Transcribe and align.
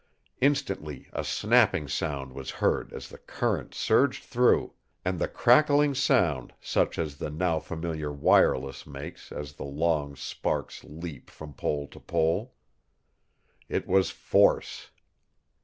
Instantly 0.41 1.07
a 1.13 1.23
snapping 1.23 1.87
sound 1.87 2.33
was 2.33 2.49
heard 2.57 2.91
as 2.91 3.07
the 3.09 3.19
current 3.19 3.75
surged 3.75 4.23
through, 4.23 4.73
and 5.05 5.19
the 5.19 5.27
crackling 5.27 5.93
sound 5.93 6.55
such 6.59 6.97
as 6.97 7.17
the 7.19 7.29
now 7.29 7.59
familiar 7.59 8.11
wireless 8.11 8.87
makes 8.87 9.31
as 9.31 9.53
the 9.53 9.63
long 9.63 10.15
sparks 10.15 10.83
leap 10.83 11.29
from 11.29 11.53
pole 11.53 11.87
to 11.87 11.99
pole. 11.99 12.55
It 13.69 13.85
was 13.87 14.09
Force. 14.09 14.89